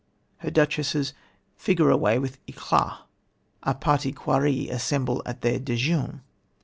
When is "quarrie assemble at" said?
4.11-5.41